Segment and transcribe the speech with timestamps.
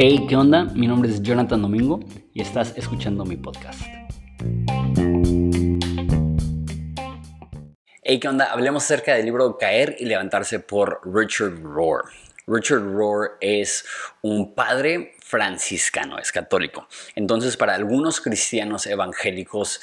[0.00, 0.64] Hey, ¿qué onda?
[0.64, 1.98] Mi nombre es Jonathan Domingo
[2.32, 3.80] y estás escuchando mi podcast.
[8.02, 8.52] Hey, ¿qué onda?
[8.52, 12.04] Hablemos acerca del libro Caer y Levantarse por Richard Rohr.
[12.46, 13.84] Richard Rohr es
[14.22, 16.86] un padre franciscano, es católico.
[17.16, 19.80] Entonces, para algunos cristianos evangélicos,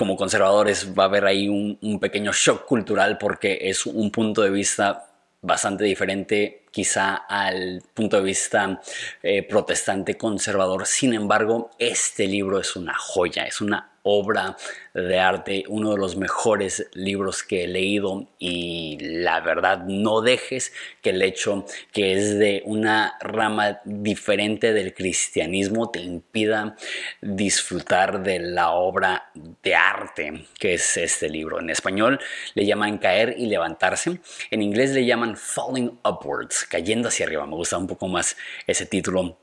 [0.00, 4.48] como conservadores, va a haber ahí un, pequeño shock cultural porque es un punto de
[4.48, 5.10] vista
[5.42, 8.80] bastante diferente quizá al punto de vista
[9.22, 10.86] eh, protestante conservador.
[10.86, 14.56] Sin embargo, este libro es una joya, es una obra
[14.94, 20.72] de arte, uno de los mejores libros que he leído y la verdad no dejes
[21.02, 26.76] que el hecho que es de una rama diferente del cristianismo te impida
[27.20, 29.30] disfrutar de la obra
[29.62, 31.60] de arte que es este libro.
[31.60, 32.18] En español
[32.54, 37.54] le llaman caer y levantarse, en inglés le llaman falling upwards, cayendo hacia arriba, me
[37.54, 38.36] gusta un poco más
[38.66, 39.38] ese título.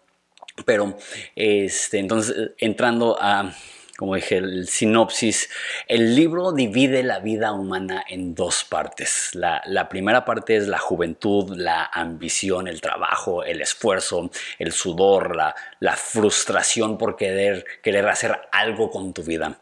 [0.65, 0.97] Pero
[1.35, 3.53] este, entonces entrando a
[3.97, 5.49] como dije, el sinopsis,
[5.87, 9.31] el libro divide la vida humana en dos partes.
[9.33, 15.55] La, primera parte es la juventud, la ambición, el trabajo, el esfuerzo, el sudor, la,
[15.79, 19.59] la frustración por querer, querer hacer algo con tu vida.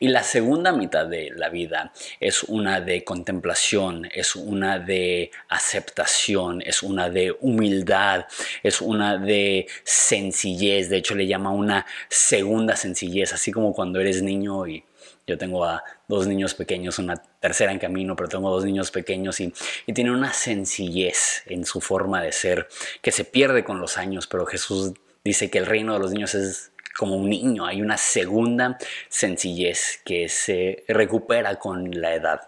[0.00, 6.62] Y la segunda mitad de la vida es una de contemplación, es una de aceptación,
[6.62, 8.26] es una de humildad,
[8.64, 10.88] es una de sencillez.
[10.88, 14.84] De hecho, le llama una segunda sencillez, así como cuando eres niño y
[15.26, 19.40] yo tengo a dos niños pequeños, una tercera en camino, pero tengo dos niños pequeños
[19.40, 19.52] y,
[19.86, 22.68] y, tiene una sencillez en su forma de ser
[23.02, 26.34] que se pierde con los años, pero Jesús dice que el reino de los niños
[26.34, 28.76] es como un niño, hay una segunda
[29.08, 32.40] sencillez que se recupera con la edad.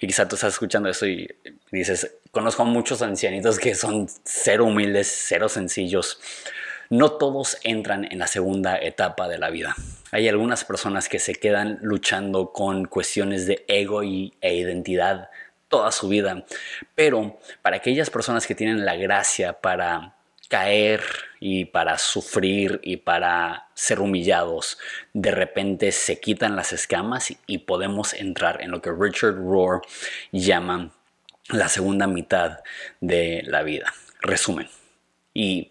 [0.00, 1.28] Y quizá tú estás escuchando eso y
[1.70, 6.20] dices, conozco a muchos ancianitos que son cero humildes, cero sencillos.
[6.94, 9.74] No todos entran en la segunda etapa de la vida.
[10.12, 15.28] Hay algunas personas que se quedan luchando con cuestiones de ego y, e identidad
[15.66, 16.44] toda su vida.
[16.94, 20.14] Pero para aquellas personas que tienen la gracia para
[20.48, 21.02] caer
[21.40, 24.78] y para sufrir y para ser humillados,
[25.12, 29.82] de repente se quitan las escamas y podemos entrar en lo que Richard Rohr
[30.30, 30.92] llama
[31.48, 32.60] la segunda mitad
[33.00, 33.92] de la vida.
[34.20, 34.68] Resumen.
[35.36, 35.68] Y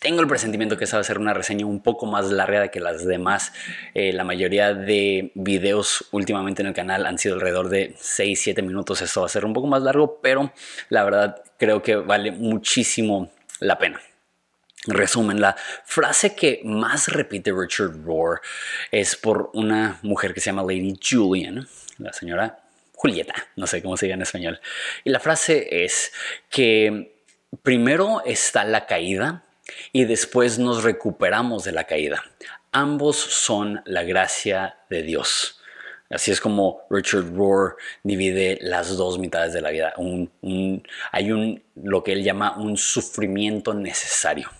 [0.00, 2.80] tengo el presentimiento que esa va a ser una reseña un poco más larga que
[2.80, 3.52] las demás.
[3.94, 9.02] Eh, la mayoría de videos últimamente en el canal han sido alrededor de 6-7 minutos.
[9.02, 10.52] Esto va a ser un poco más largo, pero
[10.88, 13.30] la verdad creo que vale muchísimo
[13.60, 14.00] la pena.
[14.86, 18.40] Resumen, la frase que más repite Richard Rohr
[18.90, 21.68] es por una mujer que se llama Lady Julian,
[21.98, 22.60] la señora
[22.94, 24.60] Julieta, no sé cómo se diga en español.
[25.04, 26.10] Y la frase es
[26.48, 27.14] que
[27.62, 29.44] primero está la caída
[29.92, 32.24] y después nos recuperamos de la caída.
[32.72, 35.60] Ambos son la gracia de Dios.
[36.10, 39.94] Así es como Richard Rohr divide las dos mitades de la vida.
[41.12, 44.50] hay un, lo que él llama un sufrimiento necesario.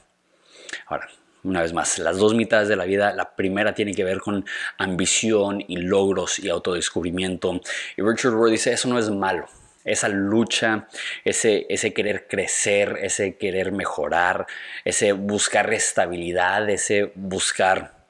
[0.87, 1.09] Ahora,
[1.43, 4.45] una vez más, las dos mitades de la vida, la primera tiene que ver con
[4.79, 7.61] ambición y logros y autodescubrimiento.
[7.97, 9.49] Y Richard Rohr dice, eso no es malo.
[9.85, 10.89] Esa lucha,
[11.25, 14.47] ese, ese querer crecer, ese querer mejorar,
[14.85, 18.01] ese buscar estabilidad, ese buscar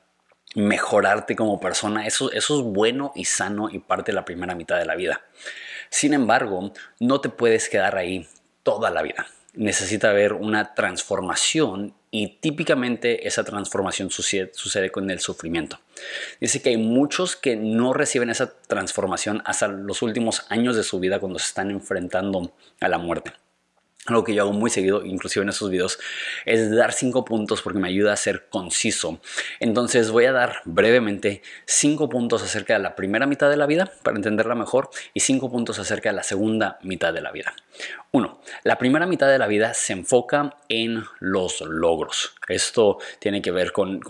[0.55, 4.79] mejorarte como persona, eso, eso es bueno y sano y parte de la primera mitad
[4.79, 5.23] de la vida.
[5.91, 8.27] Sin embargo, no te puedes quedar ahí
[8.63, 9.27] toda la vida.
[9.55, 15.79] Necesita haber una transformación y típicamente esa transformación sucede, con el sufrimiento.
[16.41, 20.99] Dice que hay muchos que no reciben esa transformación hasta los últimos años de su
[20.99, 23.33] vida cuando se están enfrentando a la muerte.
[24.11, 26.01] Algo que yo hago muy seguido, inclusive en estos videos,
[26.45, 29.21] es dar cinco puntos porque me ayuda a ser conciso.
[29.61, 33.93] Entonces voy a dar brevemente cinco puntos acerca de la primera mitad de la vida
[34.03, 37.55] para entenderla mejor y cinco puntos acerca de la segunda mitad de la vida.
[38.11, 42.35] Uno, la primera mitad de la vida se enfoca en los logros.
[42.49, 44.01] Esto tiene que ver con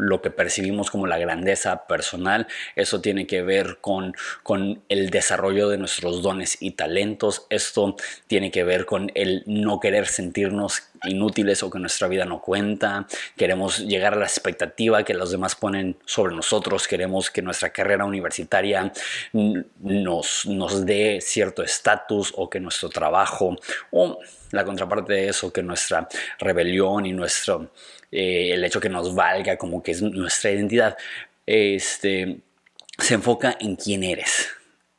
[0.00, 2.46] lo que percibimos como la grandeza personal.
[2.76, 7.46] Eso tiene que ver con, con el desarrollo de nuestros dones y talentos.
[7.50, 12.40] Esto tiene que ver con el no querer sentirnos inútiles o que nuestra vida no
[12.40, 13.06] cuenta.
[13.36, 16.88] Queremos llegar a la expectativa que los demás ponen sobre nosotros.
[16.88, 18.92] Queremos que nuestra carrera universitaria
[19.32, 23.56] nos, nos dé cierto estatus o que nuestro trabajo
[23.90, 24.18] o
[24.50, 26.08] la contraparte de eso, que nuestra
[26.38, 27.70] rebelión y nuestro
[28.12, 30.96] eh, el hecho que nos valga como que es nuestra identidad,
[31.46, 32.40] este,
[32.98, 34.48] se enfoca en quién eres.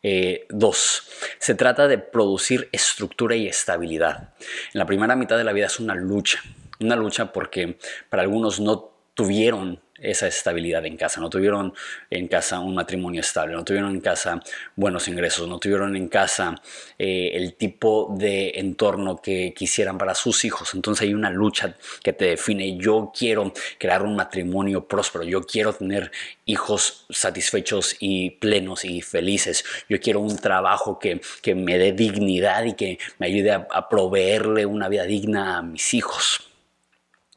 [0.04, 4.34] Eh, dos, se trata de producir estructura y estabilidad.
[4.74, 6.42] En la primera mitad de la vida es una lucha,
[6.80, 7.78] una lucha porque
[8.10, 11.74] para algunos no tuvieron esa estabilidad en casa, no tuvieron
[12.10, 14.42] en casa un matrimonio estable, no tuvieron en casa
[14.76, 16.56] buenos ingresos, no tuvieron en casa
[16.98, 20.74] eh, el tipo de entorno que quisieran para sus hijos.
[20.74, 25.74] Entonces hay una lucha que te define, yo quiero crear un matrimonio próspero, yo quiero
[25.74, 26.12] tener
[26.46, 31.22] hijos satisfechos y plenos y felices, yo quiero un trabajo que,
[31.56, 36.51] me dé dignidad y que me ayude a proveerle una vida digna a mis hijos.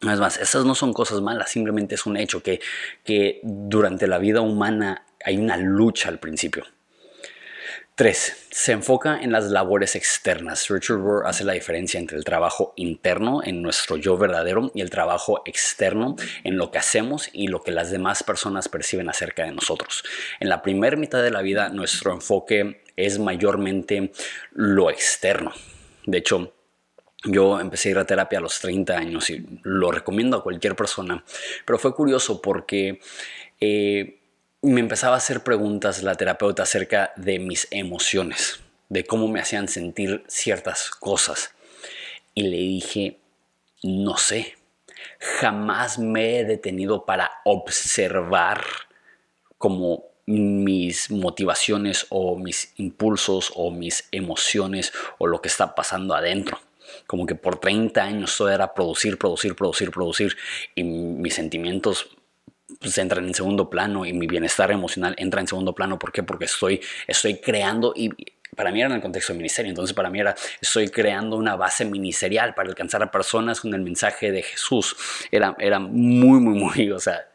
[0.00, 2.60] Es más, esas no son cosas malas, simplemente es un hecho que,
[3.04, 6.64] que durante la vida humana hay una lucha al principio.
[7.96, 8.48] 3.
[8.50, 10.68] Se enfoca en las labores externas.
[10.68, 14.90] Richard Rohr hace la diferencia entre el trabajo interno en nuestro yo verdadero y el
[14.90, 19.52] trabajo externo en lo que hacemos y lo que las demás personas perciben acerca de
[19.52, 20.02] nosotros.
[20.40, 24.10] En la primera mitad de la vida nuestro enfoque es mayormente
[24.50, 25.52] lo externo.
[26.04, 26.52] De hecho,
[27.24, 30.76] yo empecé a ir a terapia a los 30 años y lo recomiendo a cualquier
[30.76, 31.24] persona,
[31.64, 33.00] pero fue curioso porque
[33.60, 34.20] eh,
[34.62, 39.68] me empezaba a hacer preguntas la terapeuta acerca de mis emociones, de cómo me hacían
[39.68, 41.54] sentir ciertas cosas.
[42.34, 43.18] Y le dije,
[43.82, 44.56] no sé,
[45.18, 48.64] jamás me he detenido para observar
[49.56, 56.58] como mis motivaciones o mis impulsos o mis emociones o lo que está pasando adentro
[57.06, 60.36] como que por 30 años todo era producir, producir, producir, producir
[60.74, 62.16] y mis sentimientos
[62.80, 65.98] pues, entran en segundo plano y mi bienestar emocional entra en segundo plano.
[65.98, 66.22] ¿Por qué?
[66.22, 68.10] Porque estoy, estoy creando y
[68.54, 71.56] para mí era en el contexto del ministerio, entonces para mí era, estoy creando una
[71.56, 74.96] base ministerial para alcanzar a personas con el mensaje de Jesús.
[75.30, 77.26] Era, era muy, muy, muy, o sea,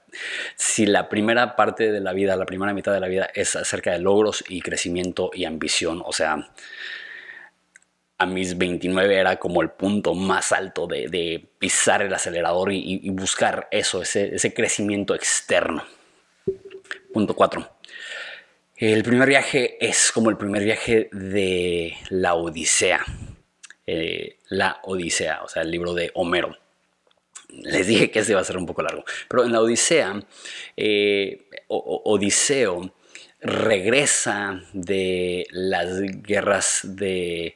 [0.55, 3.91] si la primera parte de la vida, la primera mitad de la vida es acerca
[3.91, 6.51] de logros y crecimiento y ambición, o sea,
[8.19, 13.69] a mis 29 era como el punto más alto de, pisar el acelerador y, buscar
[13.71, 15.85] eso, ese, crecimiento externo.
[17.13, 17.77] Punto 4.
[18.75, 23.05] El primer viaje es como el primer viaje de la Odisea.
[23.87, 26.57] Eh, la Odisea, o sea, el libro de Homero.
[27.49, 30.21] Les dije que este iba a ser un poco largo, pero en la Odisea,
[30.75, 32.93] eh, Odiseo
[33.41, 37.55] regresa de las guerras de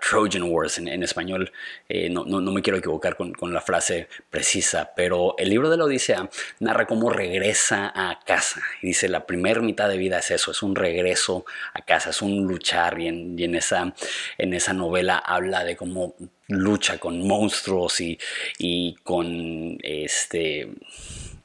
[0.00, 1.52] Trojan Wars en, español,
[1.88, 6.28] eh, no, me quiero equivocar con, la frase precisa, pero el libro de la Odisea
[6.60, 8.62] narra cómo regresa a casa.
[8.82, 11.44] Y dice, la primera mitad de vida es eso, es un regreso
[11.74, 12.98] a casa, es un luchar.
[13.00, 13.94] Y en, esa,
[14.38, 16.14] en esa novela habla de cómo
[16.48, 18.18] lucha con monstruos y,
[18.58, 20.68] y con este,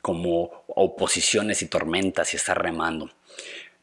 [0.01, 3.09] como oposiciones y tormentas y está remando.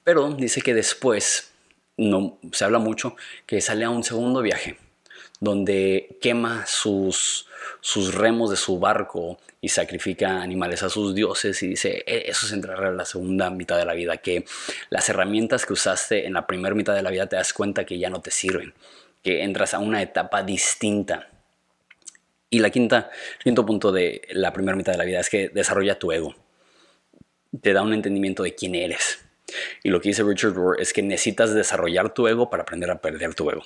[0.05, 1.53] Pero dice que después
[1.97, 3.17] no, se habla mucho
[3.47, 4.79] que sale a un segundo viaje
[5.41, 7.47] donde quema sus,
[7.81, 12.47] sus remos de su barco y sacrifica animales a sus dioses y dice, e, eso
[12.47, 14.45] es entrar a la segunda mitad de la vida, que
[14.89, 17.99] las herramientas que usaste en la primera mitad de la vida te das cuenta que
[17.99, 18.73] ya no te sirven,
[19.23, 21.29] que entras a una etapa distinta.
[22.49, 25.49] Y la quinta, el quinto punto de la primera mitad de la vida es que
[25.49, 26.35] desarrolla tu ego,
[27.61, 29.26] te da un entendimiento de quién eres
[29.83, 33.01] y lo que dice Richard Rohr es que necesitas desarrollar tu ego para aprender a
[33.01, 33.63] perder tu ego.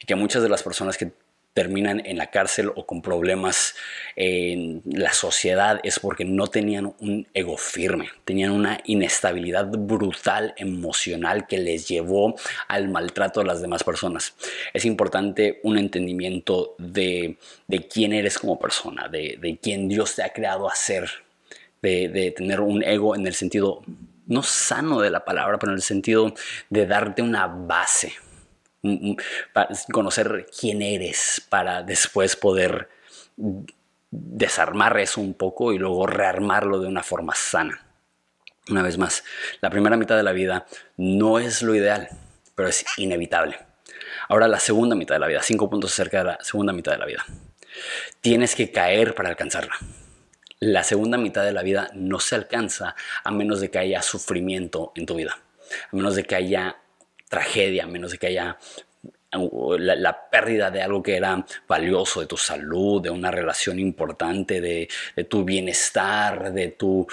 [0.00, 1.10] Y que muchas de las personas que
[1.56, 3.74] terminan en la cárcel o con problemas
[4.14, 11.46] en la sociedad es porque no tenían un ego firme, tenían una inestabilidad brutal emocional
[11.46, 12.34] que les llevó
[12.68, 14.34] al maltrato de las demás personas.
[14.74, 17.38] Es importante un entendimiento de,
[17.90, 21.08] quién eres como persona, de, quién Dios te ha creado a ser,
[21.80, 23.82] de, de tener un ego en el sentido
[24.26, 26.34] no sano de la palabra, pero en el sentido
[26.70, 28.14] de darte una base,
[29.52, 32.88] para conocer quién eres para después poder
[34.10, 37.82] desarmar eso un poco y luego rearmarlo de una forma sana.
[38.68, 39.24] Una vez más,
[39.60, 40.66] la primera mitad de la vida
[40.96, 42.08] no es lo ideal,
[42.54, 43.58] pero es inevitable.
[44.28, 46.98] Ahora la segunda mitad de la vida, cinco puntos acerca de la segunda mitad de
[46.98, 47.24] la vida.
[48.20, 49.76] Tienes que caer para alcanzarla
[50.60, 52.94] la segunda mitad de la vida no se alcanza
[53.24, 55.38] a menos de que haya sufrimiento en tu vida,
[55.92, 56.76] a menos de que haya
[57.28, 58.56] tragedia, a menos de que haya
[59.36, 64.60] uh, la, pérdida de algo que era valioso, de tu salud, de una relación importante,
[64.60, 64.88] de,
[65.28, 67.06] tu bienestar, de tu,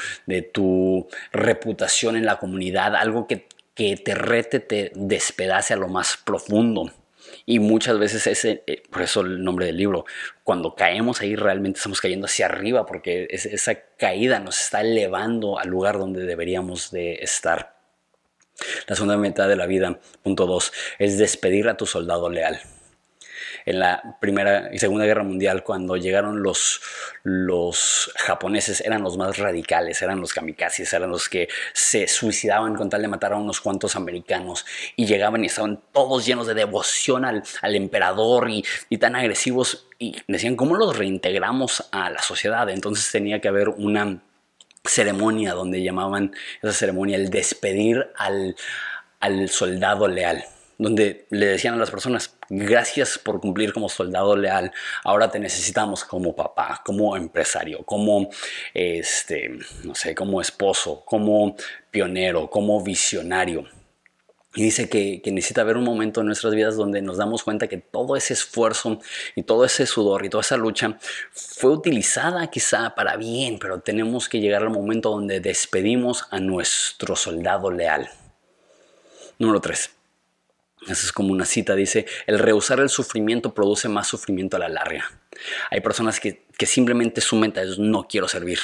[1.32, 6.92] reputación en la comunidad, algo que, que te rete, te despedace a lo más profundo.
[7.46, 10.06] Y muchas veces ese, eh, por eso el nombre del libro,
[10.44, 15.68] cuando caemos ahí realmente estamos cayendo hacia arriba porque esa caída nos está elevando al
[15.68, 17.76] lugar donde deberíamos de estar.
[18.88, 22.62] La segunda mitad de la vida, punto dos, es despedir a tu soldado leal
[23.65, 26.82] en la Primera y Segunda Guerra Mundial, cuando llegaron los,
[27.24, 32.89] los japoneses, eran los más radicales, eran los kamikazes, eran los que se suicidaban con
[32.89, 34.65] tal de matar a unos cuantos americanos
[34.96, 39.88] y llegaban y estaban todos llenos de devoción al, al emperador y, y tan agresivos
[40.00, 42.70] y decían, ¿cómo los reintegramos a la sociedad?
[42.70, 44.22] Entonces tenía que haber una
[44.84, 48.55] ceremonia donde llamaban esa ceremonia el despedir al,
[49.20, 50.43] al soldado leal
[50.84, 54.74] donde le decían a las personas, gracias por cumplir como soldado leal,
[55.06, 58.30] ahora te necesitamos como papá, como empresario, como,
[58.74, 61.56] este, no sé, como esposo, como
[61.90, 63.66] pionero, como visionario.
[64.56, 67.70] Y dice que, que, necesita haber un momento en nuestras vidas donde nos damos cuenta
[67.70, 69.00] que todo ese esfuerzo
[69.36, 71.00] y todo ese sudor y toda esa lucha
[71.32, 77.16] fue utilizada quizá para bien, pero tenemos que llegar al momento donde despedimos a nuestro
[77.16, 78.10] soldado leal.
[79.40, 80.03] Número 3
[80.88, 84.70] esa es como una cita, dice, el rehusar el sufrimiento produce más sufrimiento a la
[84.70, 85.12] larga.
[85.72, 88.60] Hay personas que, que simplemente su mente es no quiero servir.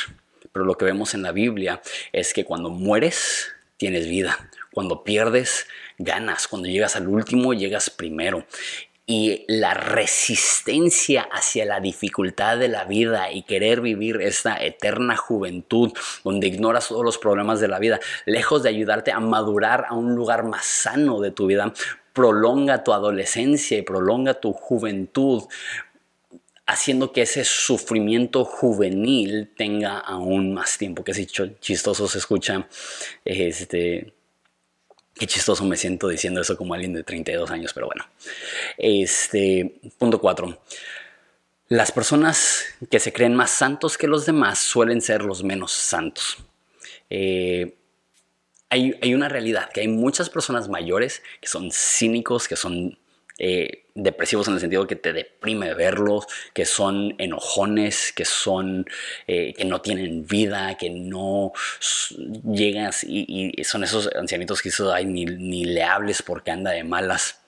[0.51, 4.49] Pero lo que vemos en la Biblia es que cuando mueres, tienes vida.
[4.71, 6.47] Cuando pierdes, ganas.
[6.47, 8.45] Cuando llegas al último, llegas primero
[9.09, 15.91] y la resistencia hacia la dificultad de la vida y querer vivir esta eterna juventud
[16.23, 20.13] donde ignoras todos los problemas de la vida, lejos de ayudarte a madurar a un
[20.13, 21.73] lugar más sano de tu vida,
[22.19, 25.43] prolonga tu adolescencia y prolonga tu juventud
[26.65, 32.67] haciendo que ese sufrimiento juvenil tenga aún más tiempo, que si chistoso se escucha,
[33.23, 34.13] este,
[35.13, 38.05] Qué chistoso me siento diciendo eso como alguien de 32 años, pero bueno.
[38.77, 40.61] Este, punto 4.
[41.69, 46.38] Las personas que se creen más santos que los demás suelen ser los menos santos.
[47.09, 47.78] Eh,
[48.69, 52.99] hay, una realidad, que hay muchas personas mayores que son cínicos, que son
[53.39, 58.85] eh, depresivos en el sentido que te deprime verlos, que son enojones, que son
[59.27, 61.51] eh, que no tienen vida, que no
[62.45, 64.71] llegas y, son esos ancianitos que
[65.05, 67.41] ni, ni le hables porque anda de malas.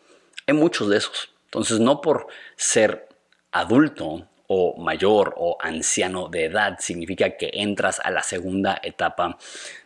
[0.48, 1.30] Hay muchos de esos.
[1.46, 3.08] Entonces, no por ser
[3.52, 9.38] adulto o mayor o anciano de edad significa que entras a la segunda etapa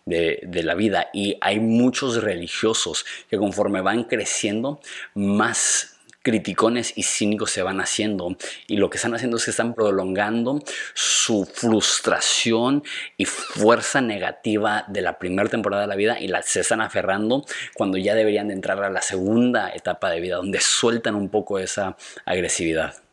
[0.07, 4.79] de, la vida y hay muchos religiosos que conforme van creciendo
[5.13, 9.75] más criticones y cínicos se van haciendo y lo que están haciendo es que están
[9.75, 10.63] prolongando
[10.95, 12.84] su frustración
[13.17, 17.45] y fuerza negativa de la primera temporada de la vida y la, se están aferrando
[17.75, 21.60] cuando ya deberían de entrar a la segunda etapa de vida donde sueltan un poco
[21.60, 21.95] esa
[22.25, 23.05] agresividad.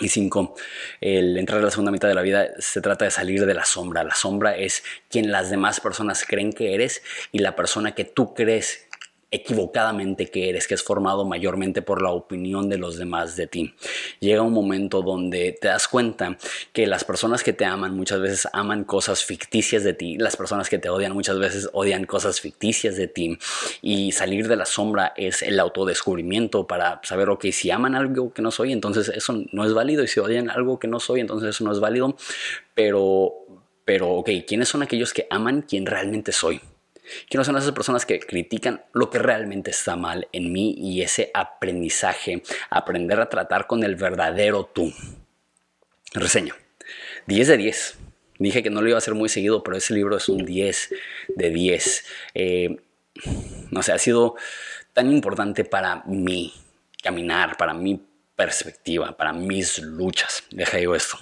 [0.00, 0.54] Y cinco,
[1.00, 3.64] el entrar a la segunda mitad de la vida se trata de salir de la
[3.64, 4.04] sombra.
[4.04, 7.02] La sombra es quien las demás personas creen que eres
[7.32, 8.87] y la persona que tú crees
[9.30, 13.74] equivocadamente que eres, que es formado mayormente por la opinión de los demás de ti.
[14.20, 16.38] Llega un momento donde te das cuenta
[16.72, 20.70] que las personas que te aman muchas veces aman cosas ficticias de ti, las personas
[20.70, 23.38] que te odian muchas veces odian cosas ficticias de ti
[23.82, 28.40] y salir de la sombra es el autodescubrimiento para saber, ok, si aman algo que
[28.40, 31.50] no soy, entonces eso no es válido y si odian algo que no soy, entonces
[31.50, 32.16] eso no es válido,
[32.74, 33.34] pero,
[33.84, 36.60] pero, ok, ¿quiénes son aquellos que aman quien realmente soy?
[37.28, 41.30] ¿Quiénes son esas personas que critican lo que realmente está mal en mí y ese
[41.34, 44.92] aprendizaje, aprender a tratar con el verdadero tú?
[46.14, 46.54] Reseño.
[47.26, 47.98] 10 de 10.
[48.38, 50.94] Dije que no lo iba a hacer muy seguido, pero ese libro es un 10
[51.28, 52.04] de 10.
[52.34, 52.76] Eh,
[53.70, 54.36] no sé, ha sido
[54.92, 56.52] tan importante para mí
[57.02, 58.00] caminar, para mi
[58.36, 60.44] perspectiva, para mis luchas.
[60.50, 61.18] Deja yo esto.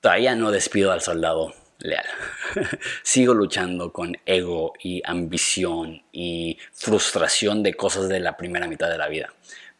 [0.00, 2.06] Todavía no despido al soldado leal.
[3.02, 8.98] Sigo luchando con ego y ambición y frustración de cosas de la primera mitad de
[8.98, 9.32] la vida.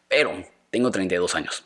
[0.07, 1.65] Pero tengo 32 años.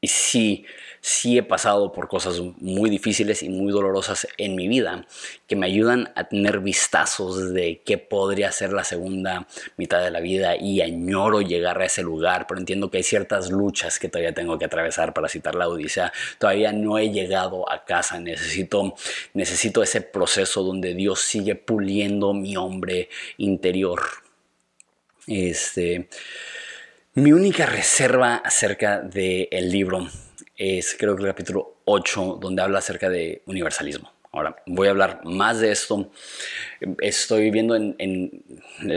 [0.00, 0.64] Y sí,
[1.00, 5.06] sí he pasado por cosas muy difíciles y muy dolorosas en mi vida
[5.48, 10.20] que me ayudan a tener vistazos de qué podría ser la segunda mitad de la
[10.20, 14.32] vida y añoro llegar a ese lugar, pero entiendo que hay ciertas luchas que todavía
[14.32, 16.12] tengo que atravesar para citar la Odisea.
[16.38, 18.94] Todavía no he llegado a casa, necesito,
[19.34, 24.00] necesito ese proceso donde Dios sigue puliendo mi hombre interior.
[25.26, 26.08] Este
[27.18, 30.06] mi única reserva acerca del libro
[30.56, 34.12] es creo que el capítulo 8, donde habla acerca de universalismo.
[34.30, 36.10] Ahora, voy a hablar más de esto.
[37.00, 38.44] Estoy viendo en,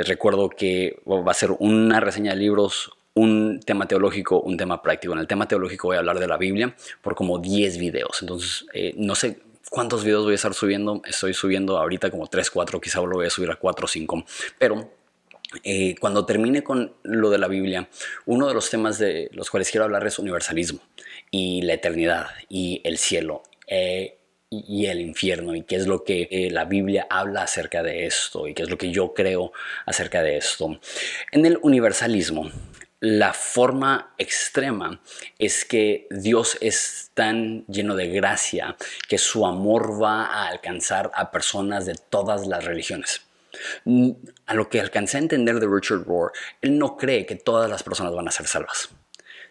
[0.06, 5.14] recuerdo que va a ser una reseña de libros, un tema teológico, un tema práctico.
[5.14, 8.22] En el tema teológico voy a hablar de la Biblia por como 10 videos.
[8.22, 11.02] Entonces, eh, no sé cuántos videos voy a estar subiendo.
[11.06, 14.26] Estoy subiendo ahorita como 3, 4, quizá lo voy a subir a 4 o 5.
[14.60, 15.01] Pero
[15.64, 17.90] eh, cuando termine con lo de la Biblia,
[18.26, 20.82] uno de los temas de los cuales quiero hablar es universalismo
[21.30, 23.44] y la eternidad y el cielo.
[23.68, 24.18] Eh,
[24.54, 28.50] y el infierno y qué es lo que eh, la Biblia habla acerca de esto
[28.50, 29.54] y qué es lo que yo creo
[29.86, 30.78] acerca de esto.
[31.32, 32.52] En el universalismo,
[33.00, 35.02] la forma extrema
[35.40, 38.76] es que Dios es tan lleno de gracia
[39.08, 43.22] que su amor va a alcanzar a personas de todas las religiones.
[43.86, 44.12] Mm,
[44.46, 47.84] a lo que alcancé a entender de Richard Rohr, él no cree que todas las
[47.84, 48.90] personas van a ser salvas.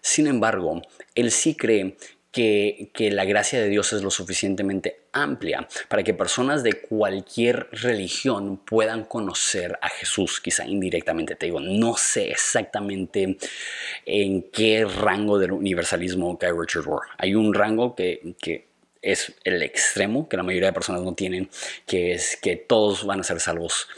[0.00, 0.82] Sin embargo,
[1.14, 1.96] él sí cree
[2.32, 8.58] que, la gracia de Dios es lo suficientemente amplia para que personas de cualquier religión
[8.58, 11.34] puedan conocer a Jesús, quizá indirectamente.
[11.34, 13.36] Te digo, no sé exactamente
[14.06, 17.06] en qué rango del universalismo cae Richard Rohr.
[17.18, 18.69] Hay un rango que, que
[19.02, 21.48] es el extremo, que la mayoría de personas no tienen,
[21.86, 23.88] que es que todos van a ser salvos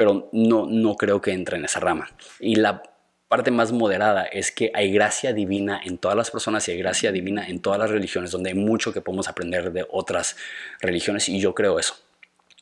[0.00, 2.10] pero no, no creo que entre en esa rama.
[2.38, 2.82] Y la
[3.28, 7.12] parte más moderada es que hay gracia divina en todas las personas y hay gracia
[7.12, 10.36] divina en todas las religiones, donde hay mucho que podemos aprender de otras
[10.80, 11.96] religiones y yo creo eso.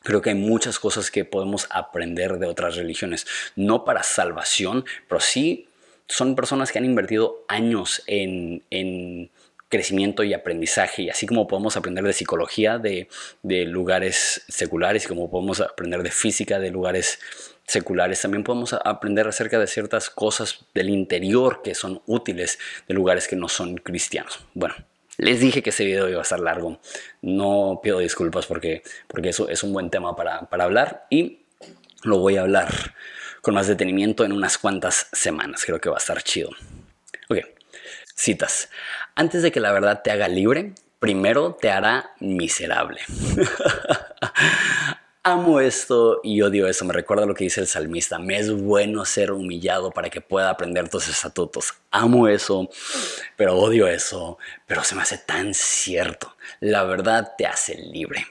[0.03, 3.25] Creo que hay muchas cosas que podemos aprender de otras religiones,
[3.55, 5.69] no para salvación, pero sí
[6.09, 9.29] son personas que han invertido años en, en
[9.69, 13.07] crecimiento y aprendizaje, y así como podemos aprender de psicología de,
[13.43, 17.19] de lugares seculares y como podemos aprender de física de lugares
[17.67, 22.57] seculares, también podemos aprender acerca de ciertas cosas del interior que son útiles
[22.87, 24.39] de lugares que no son cristianos.
[24.55, 24.73] Bueno,
[25.17, 26.79] les dije que ese video iba a estar largo.
[27.21, 31.41] No pido disculpas porque, porque eso es un buen tema para, para hablar y
[32.03, 32.95] lo voy a hablar
[33.41, 35.63] con más detenimiento en unas cuantas semanas.
[35.65, 36.49] Creo que va a estar chido.
[37.29, 37.39] Ok,
[38.19, 38.69] citas.
[39.15, 42.99] Antes de que la verdad te haga libre, primero te hará miserable.
[45.23, 46.85] Amo esto y odio eso.
[46.85, 48.19] Me recuerda lo que dice el salmista.
[48.19, 51.73] Me es bueno ser humillado para que pueda aprender tus estatutos.
[51.91, 52.69] Amo eso,
[53.35, 54.37] pero odio eso.
[54.65, 56.35] Pero se me hace tan cierto.
[56.59, 58.27] La verdad te hace libre.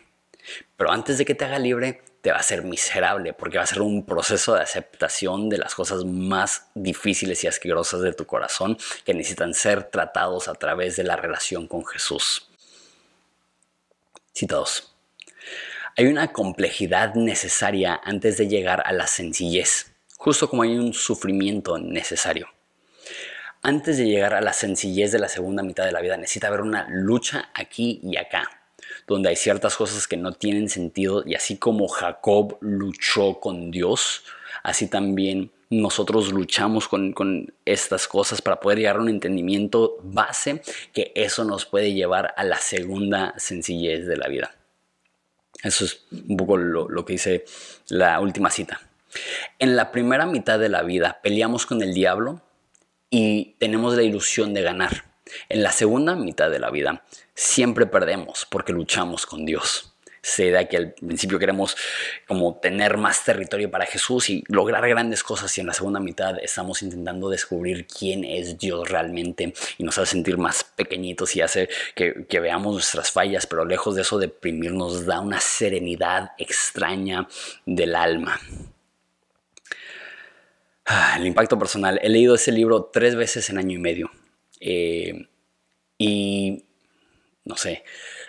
[0.77, 3.67] Pero antes de que te haga libre, te va a hacer miserable porque va a
[3.67, 8.77] ser un proceso de aceptación de las cosas más difíciles y asquerosas de tu corazón
[9.05, 12.49] que necesitan ser tratados a través de la relación con Jesús.
[14.35, 14.95] Citados.
[15.97, 21.79] Hay una complejidad necesaria antes de llegar a la sencillez, justo como hay un sufrimiento
[21.79, 22.49] necesario.
[23.63, 26.61] Antes de llegar a la sencillez de la segunda mitad de la vida necesita haber
[26.61, 28.58] una lucha aquí y acá,
[29.09, 34.23] donde hay ciertas cosas que no tienen sentido y así como Jacob luchó con Dios,
[34.63, 41.13] así también nosotros luchamos con, estas cosas para poder llegar a un entendimiento base que
[41.15, 44.55] eso nos puede llevar a la segunda sencillez de la vida.
[45.63, 47.45] Eso es un poco lo, que dice
[47.89, 48.81] la última cita.
[49.59, 52.43] En la primera mitad de la vida peleamos con el diablo
[53.11, 55.08] y tenemos la ilusión de ganar.
[55.49, 59.93] En la segunda mitad de la vida siempre perdemos porque luchamos con Dios
[60.29, 61.77] se da que al principio queremos
[62.27, 66.39] como tener más territorio para Jesús y lograr grandes cosas y en la segunda mitad
[66.43, 71.69] estamos intentando descubrir quién es Dios realmente y nos hace sentir más pequeñitos y hace
[71.95, 77.29] que, que veamos nuestras fallas, pero lejos de eso deprimirnos da una serenidad extraña
[77.65, 78.41] del alma.
[80.91, 82.01] Ah, el impacto personal.
[82.03, 84.11] He leído ese libro tres veces en año y medio.
[84.61, 85.29] Eh,
[85.99, 86.65] y
[87.45, 87.85] no sé,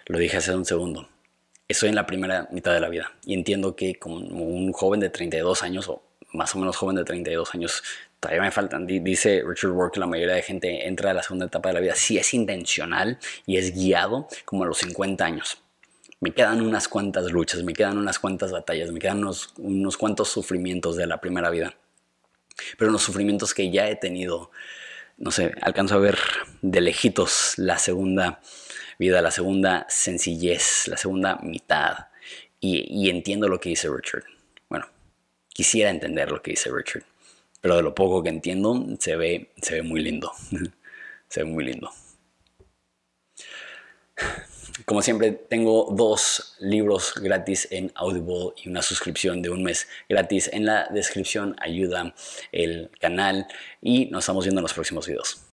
[0.07, 1.07] lo dije hace un segundo
[1.69, 5.11] estoy en la primera mitad de la vida y entiendo que como un joven de
[5.11, 6.01] 32 años o
[6.33, 7.83] más o menos joven de 32 años,
[8.19, 8.85] todavía me faltan.
[8.85, 11.95] Dice Richard que la mayoría de gente entra a la segunda etapa de la vida
[11.95, 15.61] si es intencional y es guiado como a los 50 años.
[16.21, 20.29] Me quedan unas cuantas luchas, me quedan unas cuantas batallas, me quedan unos, unos cuantos
[20.29, 21.75] sufrimientos de la primera vida.
[22.77, 24.51] Pero los sufrimientos que ya he tenido,
[25.19, 26.17] no sé, alcanzo a ver
[26.61, 28.41] de lejitos la segunda
[28.97, 32.07] vida, la segunda sencillez, la segunda mitad.
[32.61, 34.23] Y, entiendo lo que dice Richard.
[34.69, 34.87] Bueno,
[35.47, 37.03] quisiera entender lo que dice Richard,
[37.61, 40.31] pero de lo poco que entiendo se ve, se ve muy lindo.
[41.29, 41.91] se ve muy lindo.
[44.89, 50.49] Como siempre, tengo dos libros gratis en Audible y una suscripción de un mes gratis.
[50.51, 52.15] En la descripción ayuda
[52.51, 53.45] el canal
[53.83, 55.43] y nos estamos viendo en los próximos videos.